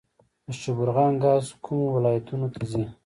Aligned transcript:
د 0.45 0.47
شبرغان 0.61 1.13
ګاز 1.23 1.45
کومو 1.63 1.85
ولایتونو 1.95 2.47
ته 2.53 2.61
ځي؟ 2.71 2.83